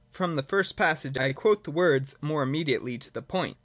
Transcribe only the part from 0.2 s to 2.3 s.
the first passage I quote the words